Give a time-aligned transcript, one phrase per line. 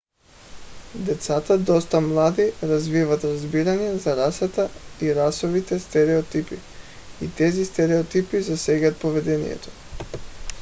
[1.09, 4.69] децата доста млади развиват разбиране за расата
[5.01, 6.55] и расовите стереотипи
[7.21, 9.69] и тези стереотипи засягат поведението